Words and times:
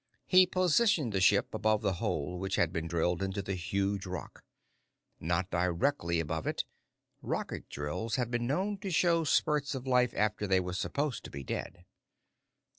He 0.25 0.47
positioned 0.47 1.11
the 1.13 1.21
ship 1.21 1.53
above 1.53 1.83
the 1.83 1.93
hole 2.01 2.39
which 2.39 2.55
had 2.55 2.73
been 2.73 2.87
drilled 2.87 3.21
into 3.21 3.43
the 3.43 3.53
huge 3.53 4.07
rock. 4.07 4.43
Not 5.19 5.51
directly 5.51 6.19
above 6.19 6.47
it 6.47 6.65
rocket 7.21 7.69
drills 7.69 8.15
had 8.15 8.31
been 8.31 8.47
known 8.47 8.79
to 8.79 8.89
show 8.89 9.23
spurts 9.25 9.75
of 9.75 9.85
life 9.85 10.15
after 10.15 10.47
they 10.47 10.59
were 10.59 10.73
supposed 10.73 11.23
to 11.25 11.29
be 11.29 11.43
dead. 11.43 11.85